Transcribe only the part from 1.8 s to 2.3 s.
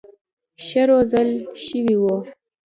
وو.